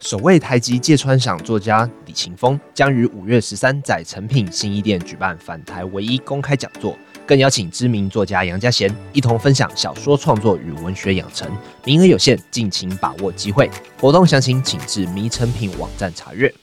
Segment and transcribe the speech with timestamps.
[0.00, 11.50] 首位台籍芥川赏作家李勤峰将于五月十三在诚品新一店举办返台唯一公开讲座，更邀请知名作家杨家贤一同分享小说创作与文学养成。
[11.84, 13.68] 名额有限，敬请把握机会。
[14.00, 16.54] 活动详情请至迷诚品网站查阅。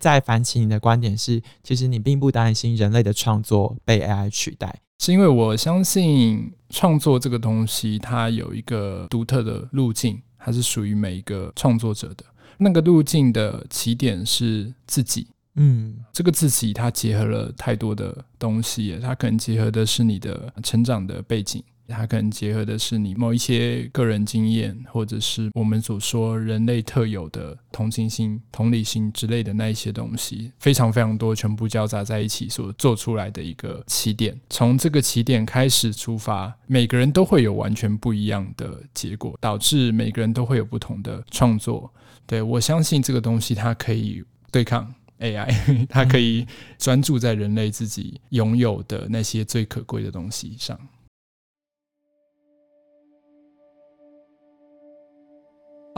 [0.00, 10.20] 在凡奇，你的观点是，其实你并不担心人类的创作被 AI 取代，是因为我相信创作这个东西，它有一个独特的路径。
[10.48, 12.24] 它是属于每一个创作者的。
[12.56, 21.62] 那个路径的起点是自己，嗯，这个自己它结合了太多的东西，它可能结合的是你的成长的背景。
[21.88, 34.38] 它可能结合的是你某一些个人经验，或者是我们所说人类特有的同情心、同理心之类的那一些东西，非常非常多，全部交杂在一起所做出来的一个起点。
[34.50, 41.90] 从这个起点开始出发，每个人都会有完全不一样的结果，导致每个人都会有不同的创作。
[42.26, 45.50] 对，我相信这个东西，它可以对抗 AI，
[45.88, 46.46] 它可以
[46.78, 50.78] 专注在人类自己拥有的那些最可贵的东西上。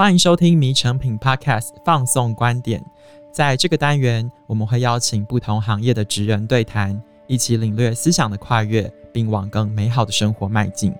[0.00, 2.82] 欢迎收听《迷诚品 Podcast》放送观点。
[3.30, 10.94] 在这个单元，我们会邀请不同行业的职人对谈，一起领略思想的跨越，并往更美好的生活迈进。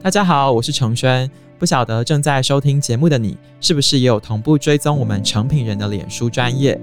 [0.00, 1.28] 大家好，我是承轩。
[1.58, 6.80] 不晓得正在收听节目的你，是不是也有同步追踪我们成品人的脸书专业？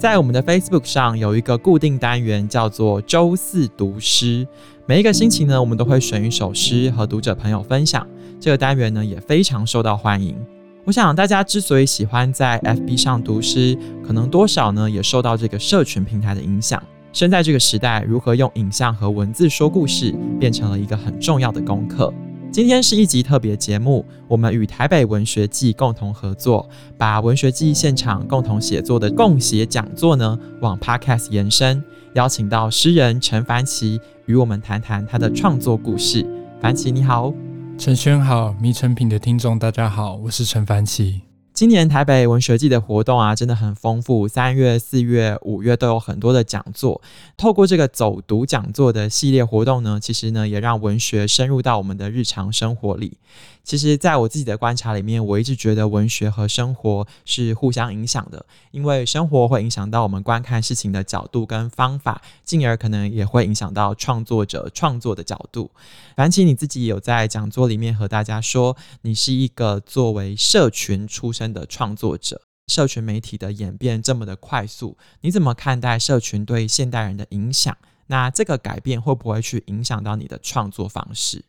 [0.00, 4.44] 在我们的 Facebook 上有一个固定单元，叫做“周四读诗”。
[4.92, 8.06] 每一个星期呢，我们都会选一首诗和读者朋友分享。
[8.38, 10.36] 这个单元呢，也非常受到欢迎。
[10.84, 13.74] 我想大家之所以喜欢在 FB 上读诗，
[14.06, 16.82] 可能多少呢，也受到这个社群平台的影响。
[17.10, 22.12] 生在这个时代，如何用影像和文字说故事，变成了一个很重要的功课。
[22.52, 26.68] 今天是一集特别节目，我们与台北文学季共同合作，
[26.98, 31.82] 把文学季现场共同写作的共写讲座呢，往 Podcast 延伸，
[32.14, 36.26] 邀请到诗人陈凡奇与我们谈谈他的创作故事。
[36.60, 37.32] 凡奇你好，
[37.78, 41.22] 陈轩好，迷成品的听众大家好，我是陈凡奇。
[41.54, 44.28] 今年台北文学季的活动啊，真的很丰富。
[44.28, 47.00] 三月、四月、五月都有很多的讲座。
[47.36, 53.16] 透过这个走读讲座的系列活动呢，其实呢，也让文学深入到我们的日常生活里。
[53.64, 65.70] 其实，在我自己的观察里面，我一直觉得文学和生活是互相影响的，因为生活会影响到我们观看事情的角度跟方法，进而可能也会影响到创作者创作的角度。
[66.16, 77.76] 凡奇，你自己有在讲座里面和大家说，你是一个作为社群出身的创作者，社群媒体的演变这么的快速，你怎么看待社群对现代人的影响？
[78.08, 81.44] 那这个改变会不会去影响到你的创作方式？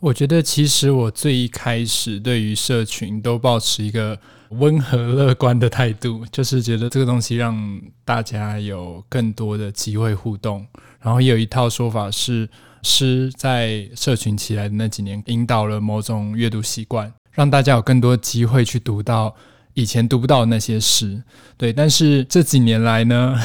[0.00, 4.18] 我觉得其实我最一开始对于社群都保持一个
[4.48, 10.66] 温和乐观的态度，就是觉得这个东西让大家有更多的机会互动。
[11.00, 12.48] 然后也有一套说法是，
[12.82, 19.34] 诗在社群起来的那几年，引导了某种阅读习惯，让大家有更多机会去读到
[19.74, 21.22] 以前读不到那些诗。
[21.58, 23.38] 对，但是这几年来呢，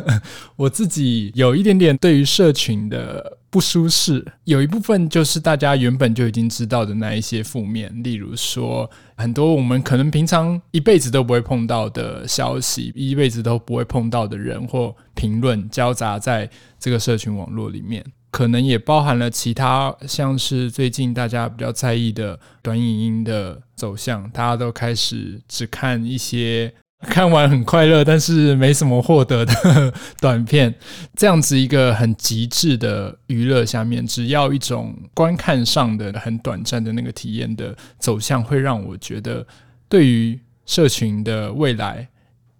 [0.56, 3.38] 我自己有一点点对于社群的。
[3.52, 16.48] 不舒适，有一部分就是大家原本就已经知道的那一些负面，例如说很多我们可能平常一辈子都不会碰到的消息，一辈子都不会碰到的人或评论，交杂在
[16.80, 26.72] 这个社群网络里面，可能也包含了其他，像是最近大家比较在意的短影音的走向，大家都开始只看一些。
[27.02, 30.74] 看完很快乐，但是没什么获得的短片，
[31.16, 39.46] 这样子一个很极致的娱乐下面，只要一种观看上的很短暂的那个体验的走向，会让我觉得
[39.88, 42.08] 对于社群的未来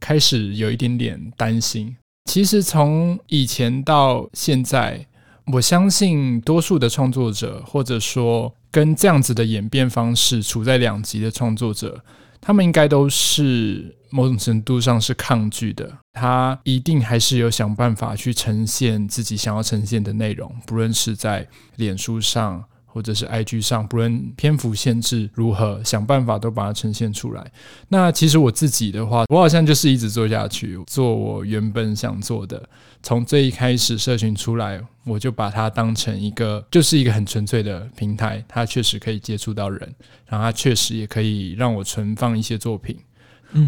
[0.01, 1.97] 开始有一点点担心。
[2.25, 5.07] 其实从以前到现在，
[5.47, 12.03] 我相信多数的创作者，或者说跟这样子的演变方式处在两极的创作者，
[12.43, 13.97] 他们应该都是。
[14.15, 22.63] 某种程度上是抗拒的，他一定还是有想办法去呈现自己想要呈现的内容，不论是在脸书上
[22.93, 27.51] 或者是 IG 上，不论篇幅限制如何，想办法都把它呈现出来。
[27.89, 32.63] 那其实我自己的话，我好像就是一直做下去，做我原本想做的。
[33.03, 39.81] 从最一开始社群出来，我就把它当成一个，就是一个很纯粹的平台，它确实可以接触到人，
[40.27, 42.97] 然后它确实也可以让我存放一些作品。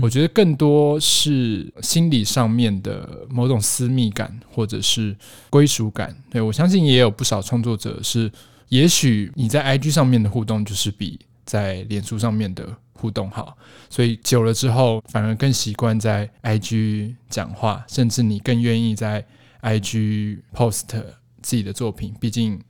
[0.01, 5.15] 我觉得更多是心理上面的某种私密感，或者是
[5.51, 6.17] 归属感。
[6.31, 8.33] 对，我相信也有不少创作者是，
[8.69, 13.57] 也许你在 IG 上面的互动就是比在脸书上面的互动好，
[13.91, 19.25] 所以久了之后，反而更习惯在 IG 讲话，甚至你更愿意在
[19.63, 20.87] IG post
[21.43, 22.15] 自己的作品。
[22.19, 22.61] 毕竟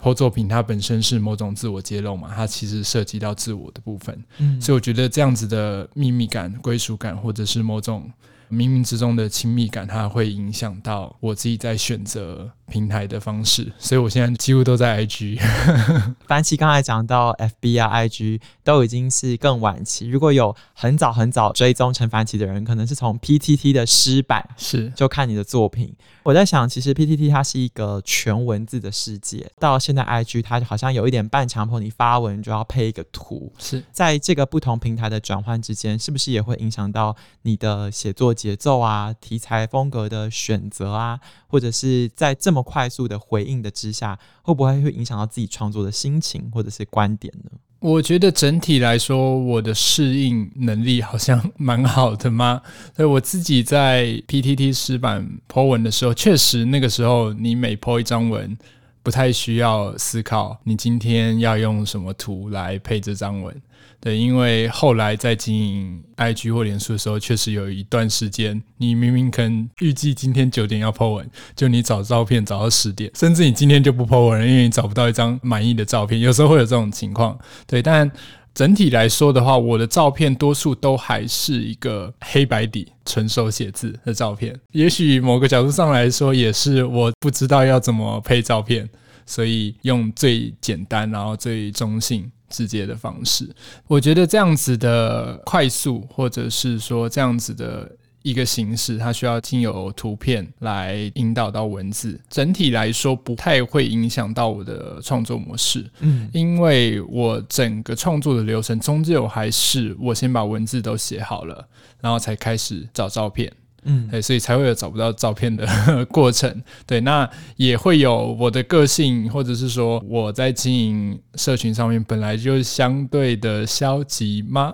[0.00, 4.24] po 作品它本身是某种自我揭露嘛，它其实涉及到自我的部分。
[4.38, 8.10] 嗯，所以我觉得这样子的秘密感、归属感，或者是某种。
[8.54, 15.38] 冥冥之中的亲密感，它会影响到我自己在选择平台的方式，所以我现在几乎都在 IG。
[16.26, 20.08] 凡奇刚才讲到 FB 啊，IG 都已经是更晚期。
[20.08, 25.94] 如果有很早很早追踪陈凡奇的人，可能是从 PTT 的诗版是就看你的作品。
[26.24, 33.52] 我在想，其实 PTT 它是一个全文字的世界，到现在 IG 它好像有一点半强迫你发文就要配一个图。
[33.58, 47.50] 是在这个不同平台的转换之间，是不是也会影响到你的写作节奏啊、题材风格的选择啊，或者是在这么快速的回应的之下，会不会会影响到自己创作的心情或者是观点呢？
[47.84, 52.62] 我觉得整体来说，我的适应能力好像蛮好的嘛。
[52.96, 58.56] 所以我自己在 PTT 诗版 po 文的时候，确实那个时候你每 po 一张文，
[59.02, 63.54] 不太需要思考你今天要用什么图来配这张文。
[64.00, 76.20] 对，因为后来在经营 IG 或脸书的时候，确实有一段时间，你明明可能预计今天九点要 po 文，就你找照片找到十点，甚至你今天就不 po 文了，因为你找不到一张满意的照片。
[76.20, 77.80] 有时候会有这种情况，对。
[77.80, 78.10] 但
[78.54, 84.54] 整体来说的话，我的照片多数都还是一个黑白底纯手写字的照片。
[84.72, 88.88] 也许某个角度上来说，也是我不知道要怎么配照片，
[89.24, 92.30] 所以用最简单然后最中性。
[92.54, 93.50] 直接的方式，
[93.88, 97.90] 我觉得这样子的快速，或者是说这样子的
[98.22, 102.20] 一个形式，它需要经由图片来引导到文字。
[102.30, 105.90] 整体来说，不太会影响到我的创作模式。
[105.98, 111.66] 嗯，因为我整个创作的流程终究还是我先把文字都写好了，
[112.00, 113.52] 然后才开始找照片。
[113.84, 115.66] 嗯，对，所以才会有找不到照片的
[116.06, 116.62] 过程。
[116.86, 124.72] 对，那也会有我的个性，或者是说我在经营社群上面本来就相对的消极吗？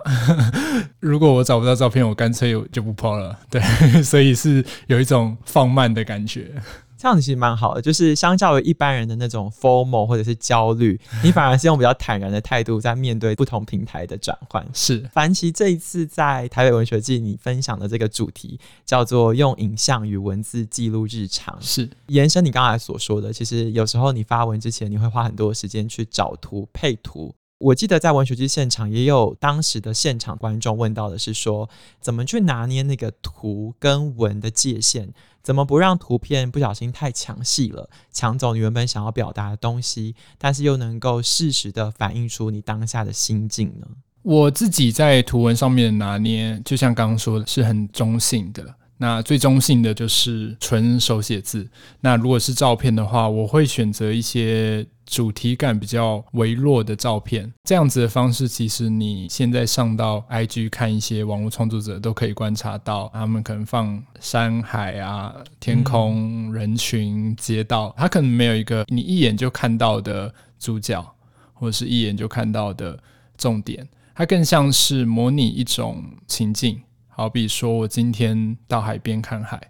[0.99, 3.37] 如果我找不到照片，我干脆就不 po 了。
[3.49, 3.61] 对，
[4.01, 6.51] 所以是有一种放慢的感觉。
[7.01, 14.63] 这样子其实蛮好的，就是相较于一般人的那种 formal 或者是焦虑， 你反而是用比较坦然的态度在面对不同平台的转换。
[14.71, 27.33] 是，凡奇这一次在台北文学季你分享的这个主题叫做“用影像与文字记录日常”，是延伸你刚才所说的，其实有时候你发文之前，你会花很多时间去找图配图。
[27.61, 31.69] 我记得在文学季现场也有当时的现场观众问到的是说，
[31.99, 35.13] 怎么去拿捏那个图跟文的界限，
[35.43, 43.87] 怎么不让图片不小心太抢戏了，抢走你原本想要表达的东西，但是又能够适时的反映出你当下的心境呢？
[44.23, 48.75] 我自己在图文上面拿捏，就像刚刚说的，是很中性的。
[48.97, 51.67] 那最中性的就是纯手写字。
[52.01, 57.53] 那如果是照片的话，我会选择一些主题感比较微弱的照片。
[57.65, 71.05] 这样子的方式，其实你现在上到 IG 看一些网络创作者，都可以观察到，他们可能放山海啊、天空、人群、街道，他可能没有一个你一眼就看到的主角，
[71.53, 72.97] 或者是一眼就看到的
[73.37, 73.85] 重点，
[74.15, 76.81] 它更像是模拟一种情境。
[77.09, 79.61] 好比说，我今天到海边看海，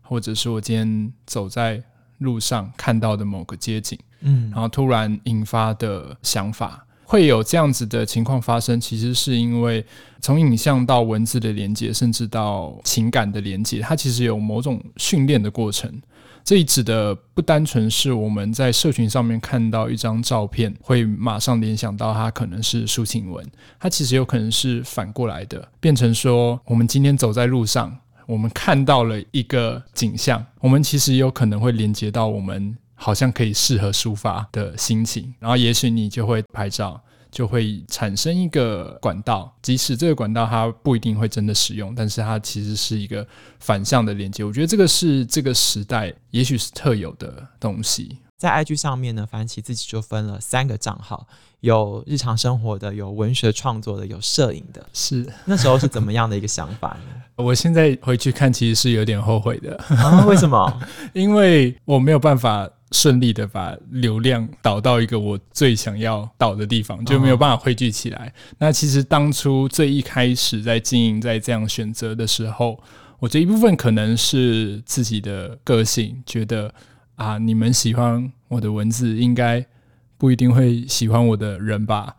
[0.00, 1.82] 或者是我今天走在
[2.16, 9.84] 路上看到的某个街景，嗯，然后突然引发的想法，会有这样子的情况发生，其实是因为
[10.20, 15.92] 从影像到文字的连接，甚至到情感的连接，它其实有某种训练的过程。
[16.44, 23.44] 这里指的不单纯是我们在社群上面看到一张照片，会马上联想到它可能是抒情文，
[23.80, 27.96] 它其实有可能是反过来的，变成说我们今天走在路上，
[28.26, 37.00] 我们看到了一个景象，我们其实有可能会连接到我们好像可以适合抒发的心情，然后也许你就会拍照。
[37.28, 43.26] 就会产生一个管道，即使这个管道它不一定会真的使用，但是它其实是一个
[43.60, 44.42] 反向的连接。
[44.42, 48.16] 我觉得这个是这个时代也许是特有的东西。
[48.36, 51.26] 在 IG 上面呢，凡奇自己就分了三个账号，
[51.60, 54.86] 有日常生活的，有文学创作的，有摄影的。
[54.92, 57.22] 是那时候是怎么样的一个想法呢？
[57.42, 59.76] 我现在回去看，其实是有点后悔的。
[59.88, 60.80] 啊，为什么？
[61.14, 62.68] 因为我没有办法。
[62.92, 68.32] 顺利的把流量导到一个我最想要导的地方，就没有办法汇聚起来。
[68.58, 72.78] 那其实当初最一开始在经营，在这样选择的时候，
[73.18, 76.72] 我觉得一部分可能是自己的个性，觉得
[77.16, 79.64] 啊，你们喜欢我的文字，应该
[80.16, 82.14] 不一定会喜欢我的人吧，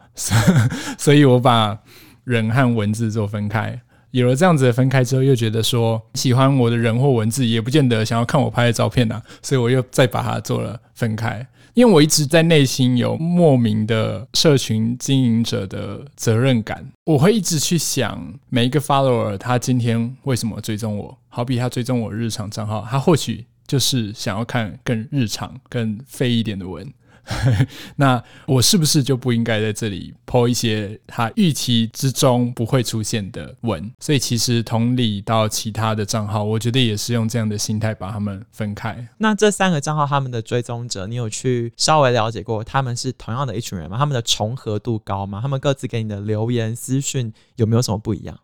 [0.97, 1.79] 所以我把
[2.23, 3.79] 人和文字做分开。
[4.11, 11.45] 有了这样子的分开之后，又觉得说喜欢我的人或文字也不见得想要看我拍的照片呐，所以我又再把它做了分开。
[11.73, 26.93] 因为我一直在内心有莫名的社群经营者的责任感，我会一直去想每一个 follower 他今天为什么追踪我，好比他追踪我日常账号，他或许就是想要看更日常、更废一点的文。
[27.97, 33.91] 那我是不是就不应该在这里 po 一些他预期之中不会出现的文？
[33.99, 39.05] 所以其实同理到其他的账号，我觉得也是用这样的心态把他们分开。
[39.17, 43.97] 那这三个账号他们的追踪者，你有去稍微了解过他们是同样的一群人吗？
[43.97, 45.41] 他们的重合度高吗？
[45.41, 48.39] 他们各自给你的留言私讯有没有什么不一样？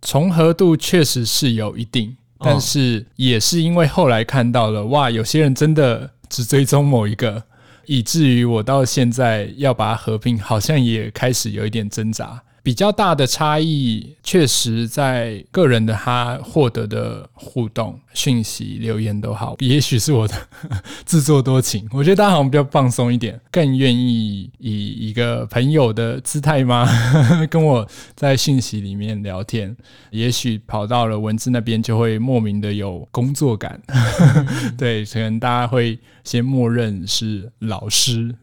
[0.00, 7.42] 重合度确实是有一定，但是也是因为后来看到了，哇，有些人真的只追踪某一个。
[7.86, 12.40] 以至于我到现在要把它合并，好像也开始有一点挣扎。
[12.62, 20.34] 比较大的差异，确实在个人的他获得的互动、讯息、留言都好，也许是我的
[21.04, 21.88] 自作多情。
[21.90, 26.88] 我觉得大家好像比较放松一点，更愿意以一个朋友的姿态吗？
[27.50, 29.76] 跟我在讯息里面聊天。
[30.10, 33.80] 也许跑到了文字那边，就会莫名的有工作感。
[34.78, 38.34] 对，可能大家会先默认是老师。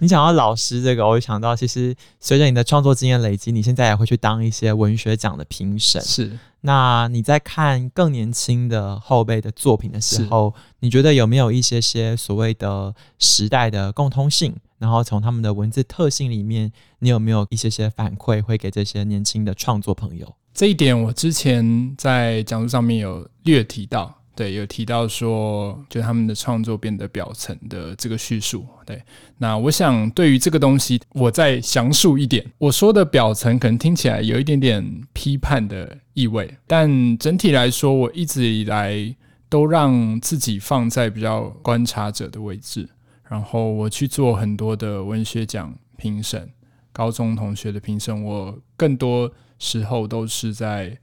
[0.00, 6.00] 你讲到老师这个，我就想到，其实随着你的创作经验累积，你现在也会去当一些文学奖的评审。
[6.00, 14.54] 是，那你在看更年轻的后辈的作品的时候，你觉得有没有一些些所谓的时代的共通性？
[14.78, 20.32] 然后从他们的文字特性里面，你有没有一些些反馈会给这些年轻的创作朋友？
[20.54, 24.17] 这一点我之前在讲座上面有略提到。
[24.38, 28.64] 对，有提到说，就他们的创作变得表层的这个叙述。
[28.86, 29.02] 对，
[29.38, 32.46] 那我想对于这个东西，我再详述一点。
[32.56, 39.12] 我说的表层可能听起来有一点点批判的意味，但整体来说，我一直以来
[39.48, 42.88] 都让自己放在比较观察者的位置，
[43.28, 46.48] 然后我去做很多的文学奖评审，
[46.92, 50.96] 高中同学的评审，我更多时候都是在。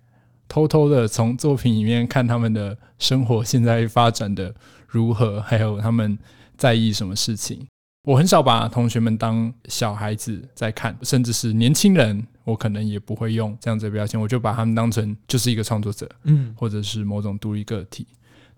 [0.48, 4.54] 偷偷的从作品里面看他们的生活现在发展的
[4.88, 6.18] 如何，还有他们
[6.56, 7.66] 在意什么事情。
[8.04, 18.06] 我很少把同学们当小孩子在看，甚至是年轻人，我可能也不会用这样子的标签，我就把他们当成就是一个创作者，嗯，或者是某种独立个体。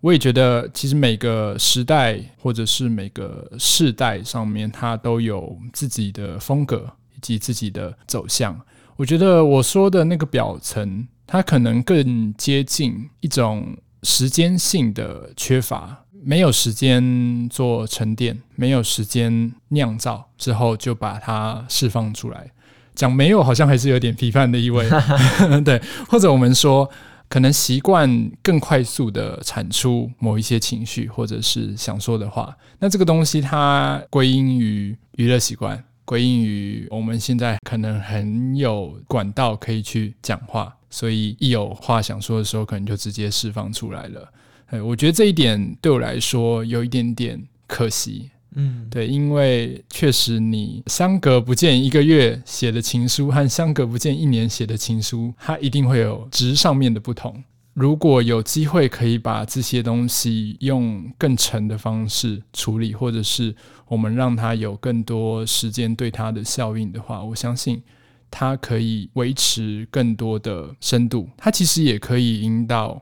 [0.02, 8.60] 我也觉得，其实每个时代或者是每个世代上面，它都有自己的风格以及自己的走向。
[8.98, 11.08] 我觉得我说的那个表层。
[11.28, 22.50] 它可能更接近一种时间性的缺乏，没有时间做沉淀，没有时间酿造之后就把它释放出来。
[22.96, 24.90] 讲没有好像还是有点批判的意味，
[25.64, 25.80] 对。
[26.10, 26.90] 或者我们说，
[27.28, 40.74] 可能习惯更快速的产出某一些情绪或者是想说的话，那这个东西它归因于娱乐习惯，归因于我们现在可能很有管道可以去讲话。
[40.90, 44.32] 所以一有话想说的时候，可能就直接释放出来了。
[44.68, 48.30] 哎，我觉得这一点对我来说有一点点可惜。
[48.56, 57.44] 嗯，对，因为确实你相隔不见一个月写的情书和相隔不见一年写的情书，它一定会有值上面的不同。
[57.74, 63.56] 如果有机会可以把这些东西用更沉的方式处理，或者是
[63.88, 67.84] 我们让它有更多时间对它的效应的话，我相信。
[68.30, 73.02] 它可以维持更多的深度，它其实也可以引导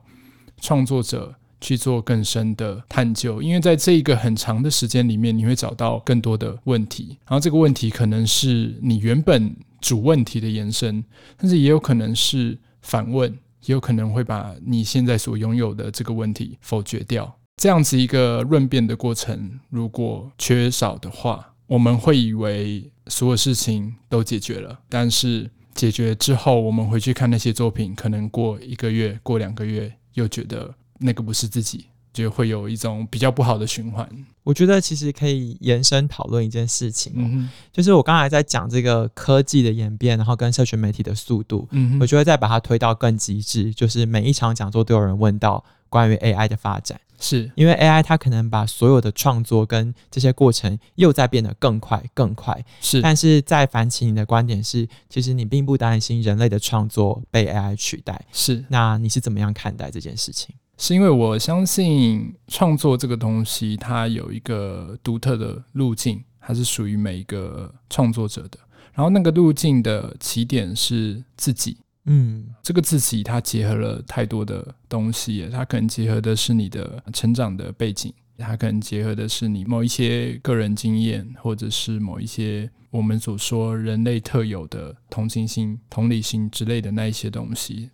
[0.60, 11.02] 创作者去做更深的探究，因为在这一个很长的时间里面，你会找到更多的问题，然后这个问题可能是你原本主问题的延伸，
[11.36, 13.30] 但是也有可能是反问，
[13.64, 17.38] 也有可能会把你现在所拥有的这个问题否决掉。
[17.56, 34.08] 这样子一个论辩的过程，如果缺少的话，我们会以为所有事情都解决了，但是解决之后，我们回去看那些作品，可能过一个月、过两个月，又觉得那个不是自己，就会有一种比较不好的循环。
[34.42, 47.00] 我觉得其实可以延伸讨论一件事情，嗯，就是我刚才在讲这个科技的演变，然后跟社群媒体的速度，嗯，我觉得再把它推到更极致，就是每一场讲座都有人问到关于 AI 的发展。
[47.18, 53.00] 是因为 AI 它可能把所有的创作跟这些过程又在变得更快更快，是。
[53.00, 58.64] 但是在凡奇，你的观点是，其实你并不担心人类的创作被 AI 取代，是。
[58.68, 60.54] 那你是怎么样看待这件事情？
[60.78, 68.58] 是因为我相信创作这个东西，它有一个独特的路径它是属于每一个创作者的。
[68.92, 87.90] 然后那个路径的起点是自己，嗯，这个自己它结合了太多的东西，它可能结合的是你的成长的背景，它可能结合的是你某一些个人经验，或者是某一些我们所说人类特有的同情心、同理心之类的那一些东西。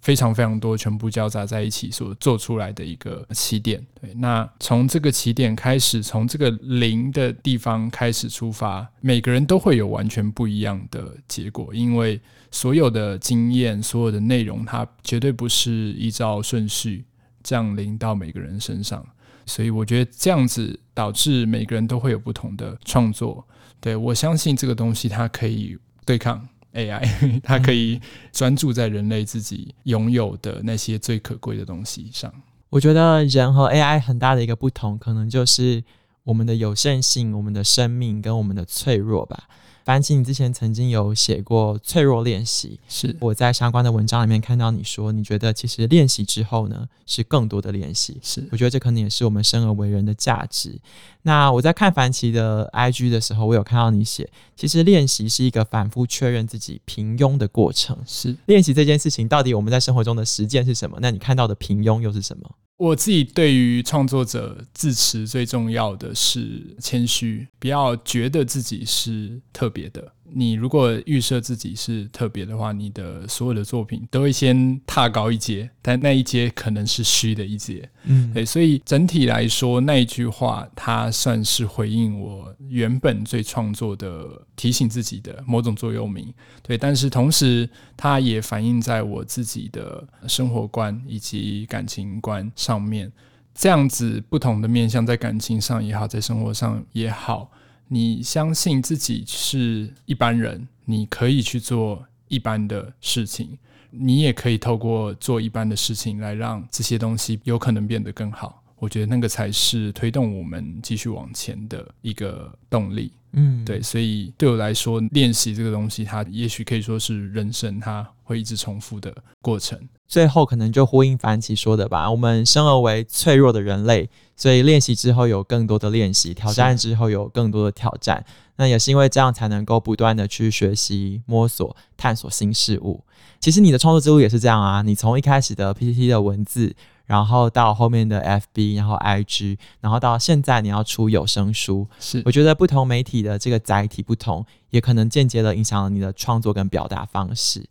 [0.00, 3.84] 非常非常多，全部交杂在一起所做出来的一个起点。
[4.00, 17.04] 对，那从这个起点开始，从这个零的地方开始出发，每个人都会有完全不一样的结果，因为所有的经验、所有的内容，它绝对不是依照顺序
[17.42, 19.04] 降临到每个人身上。
[19.44, 23.46] 所以，我觉得这样子导致每个人都会有不同的创作。
[23.80, 26.48] 对，我相信这个东西，它可以对抗。
[26.76, 28.00] AI， 它可以
[28.32, 32.32] 专注在人类自己拥有的那些最可贵的东西上。
[32.70, 35.82] 我觉得人和 AI 很大的一个不同，可能就是
[36.24, 39.44] 我们的有限性、我们的生命跟我们的脆弱吧。
[39.86, 48.18] 凡琪，你之前曾经有写过脆弱练习，是我在相关的文章里面看到你说，你觉得其实练习之后呢，是更多的练习。
[48.20, 50.76] 是，我觉得这可能也是我们生而为人的价值。
[51.22, 57.96] 那我在看凡奇的 IG 的时候，我有看到你写，其实练习是一个反复确认自己平庸的过程。
[58.04, 60.98] 是，练习这件事情，到底我们在生活中的实践是什么？
[61.00, 62.50] 那你看到的平庸又是什么？
[62.78, 70.12] 我自己对于创作者自持最重要的是谦虚，不要觉得自己是特别的。
[70.32, 77.88] 你如果预设自己是特别的话，你的所有的作品都会先踏高一阶，但那一阶可能是虚的一阶。
[78.04, 86.32] 嗯，对，所以整体来说，那一句话它算是回应我原本最创作的提醒自己的某种座右铭。
[86.62, 93.10] 对，但是同时它也反映在我自己的生活观以及感情观上面。
[93.58, 97.50] 这样子不同的面向，在感情上也好，在生活上也好。
[97.88, 103.58] 你相信自己是一般人，你可以去做一般的事情，
[103.90, 108.62] 你也可以透过做一般的事情来让这些东西有可能变得更好。
[108.78, 113.12] 我觉得那个才是推动我们继续往前的一个动力。
[113.38, 119.78] 嗯，对，所以对我来说，练习这个东西，它也许可以说是人生，它会一直重复的过程。
[120.08, 122.10] 最后，可能就呼应凡奇说的吧。
[122.10, 128.24] 我们生而为脆弱的人类，所以练习之后有更多的练习，挑战之后有更多的挑战。
[128.56, 133.04] 那也是因为这样，才能够不断的去学习、摸索、探索新事物。
[133.38, 134.80] 其实你的创作之路也是这样啊。
[134.80, 136.74] 你从一开始的 PPT 的文字。
[137.06, 147.64] 然后到后面的 FB，然后 IG，然后到现在你要出有声书，是我觉得不同媒体的这个载体不同，也可能间接的影响了你的创作跟表达方式。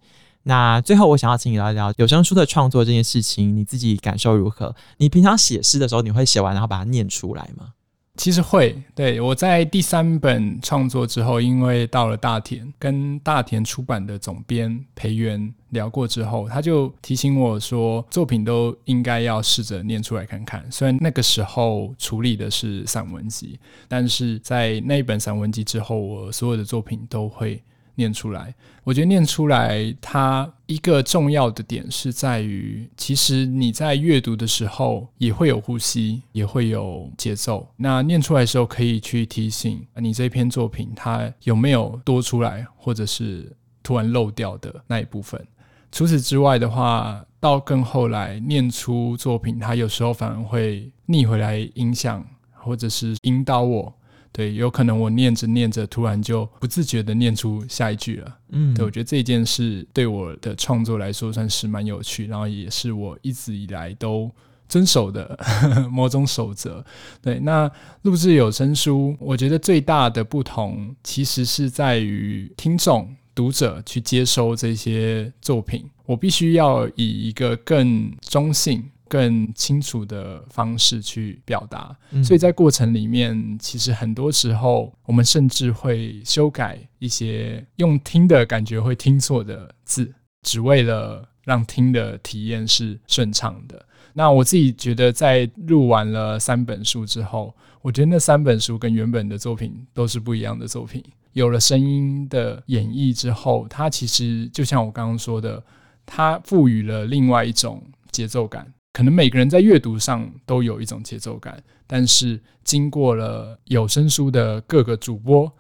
[0.43, 4.76] 那最后我想要请你聊一聊有声书的创作这件事情，你自己感受如何？
[4.98, 7.74] 你平常写诗的时候，你会写完然后把它念出来吗？
[8.17, 20.65] 其实会，对，我在第三本创作之后，因为到了大田，跟大田出版的总编裴元聊过之后，他就提醒我说，作品都应该要试着念出来看看。
[20.71, 27.62] 虽然那个时候处理的是散文集，但是在那一本散文集之后，我所有的作品都会。
[27.95, 28.53] 念出来，
[28.84, 37.67] 我觉得念出来，它一个重要的点是在于，其实你在阅读的时候也会有呼吸，也会有节奏。
[37.77, 45.45] 那念出来的时候，可以去提醒你这篇作品它有没有多出来，或者是突然漏掉的那一部分。
[45.91, 53.93] 除此之外的话，到更后来念出作品，它有时候反而会逆回来影响，或者是引导我。
[54.36, 58.38] 对，有可能我念着念着，突然就不自觉的念出下一句了。
[58.50, 64.30] 嗯，对，我觉得这件事对我的创作来说算是蛮有趣，然后也是我一直以来都
[64.67, 66.84] 遵守的呵呵 某种守则。
[67.21, 67.71] 对，那
[68.02, 78.84] 录制有声书，我觉得最大的不同其实是在于听众、读者去接收这些作品，我必须要以一个更中性。
[79.08, 90.13] 更清楚的方式去表达，所以在过程里面，其实很多时候我们甚至会修改一些用听的感觉会听错的字，
[90.44, 93.86] 只为了让听的体验是顺畅的。
[94.13, 101.04] 那我自己觉得，在录完了三本书之后，我觉得那三本书跟原本的作品都是不一样的作品。
[101.34, 105.62] 有了声音的演绎之后，它其实就像我刚刚说的，
[106.06, 108.65] 它赋予了另外一种节奏感。
[108.95, 115.51] 可能每个人在阅读上都有一种节奏感，但是经过了有声书的各个主播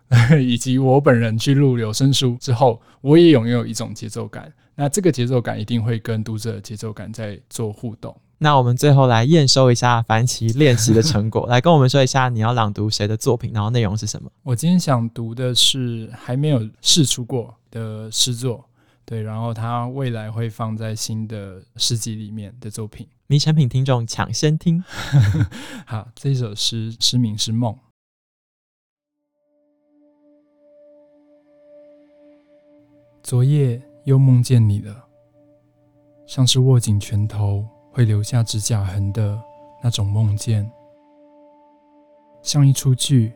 [0.41, 4.49] 以及我本人去录有声书之后，我也拥有一种节奏感。
[4.73, 8.15] 那这个节奏感一定会跟读者的节奏感在做互动。
[8.37, 14.31] 那我们最后来验收一下凡奇练习的成果， 来跟我们说一下你要朗读谁的作品，然后内容是什么？
[14.43, 18.63] 我今天想读的是还没有试出过的诗作，
[19.03, 23.05] 对，然后它未来会放在新的诗集里面的作品。
[23.27, 24.83] 迷诚品听众抢先听，
[25.87, 27.73] 好，这首诗诗名是《梦》。
[33.23, 35.07] 昨夜又梦见你了，
[36.27, 39.41] 像是握紧拳头会留下指甲痕的
[39.81, 40.71] 那种梦见，
[42.43, 43.33] 像一出剧，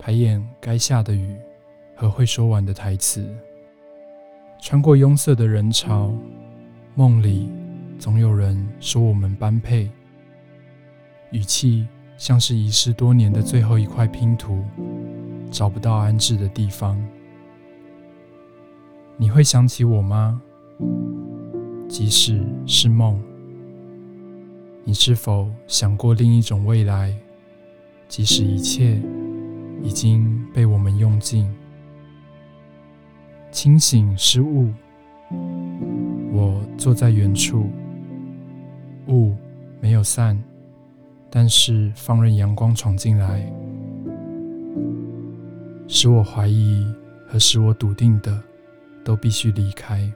[0.00, 1.38] 排演该下的雨
[1.94, 3.24] 和会说完的台词，
[4.60, 6.12] 穿过拥塞的人潮，
[6.96, 7.48] 梦里。
[8.02, 9.88] 总有人说我们般配，
[11.30, 11.86] 语气
[12.16, 14.64] 像是遗失多年的最后一块拼图，
[15.52, 17.00] 找不到安置的地方。
[19.16, 20.42] 你会想起我吗？
[21.88, 23.22] 即使是梦，
[24.82, 27.16] 你是否想过另一种未来？
[28.08, 29.00] 即使一切
[29.80, 31.48] 已经被我们用尽，
[33.52, 34.72] 清醒是雾，
[36.32, 37.70] 我坐在远处。
[39.08, 39.34] 雾
[39.80, 40.40] 没有散，
[41.30, 43.52] 但是放任阳光闯进来，
[45.88, 46.86] 使我怀疑
[47.26, 48.40] 和使我笃定的，
[49.04, 50.10] 都必须离开。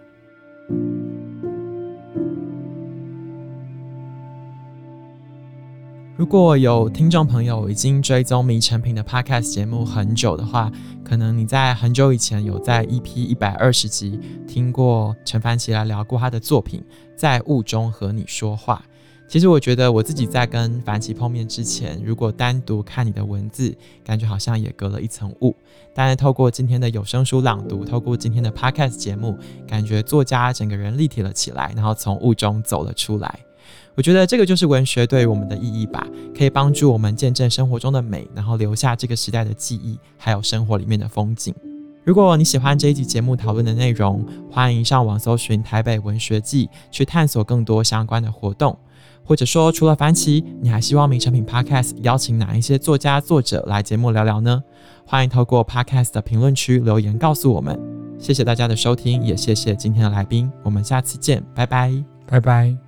[6.16, 10.72] 如果有听众朋友已经追踪迷诚品的 Podcast 节目很久的话，
[11.04, 16.82] 可能你在很久以前有在 EP 一百二十集听过陈凡琪来聊过他的作品。
[17.14, 18.82] 在雾中和你说话。
[19.28, 25.54] 其实我觉得我自己在跟凡奇碰面之前，如果单独看你的文字，感觉好像也隔了一层雾。
[25.94, 29.36] 但是透过今天的有声书朗读，透过今天的 Podcast 节目，
[29.68, 33.38] 感觉作家整个人立体了起来，然后从雾中走了出来。
[33.94, 41.54] 我觉得这个就是文学对于我们的意义吧，可以帮助我们见证生活中的美，然后留下这个时代的记忆，还有生活里面的风景。
[42.04, 48.78] 如果你喜欢这一集节目讨论的内容，欢迎上网搜寻台北文学季，去探索更多相关的活动。
[49.24, 54.62] 或者说，除了凡奇，你还希望迷诚品 Podcast 邀请哪一些作家作者来节目聊聊呢？
[55.04, 57.76] 欢迎透过 Podcast 的评论区留言告诉我们。
[58.20, 61.92] 谢谢大家的收听，也谢谢今天的来宾，我们下次见，拜拜，
[62.28, 62.85] 拜拜。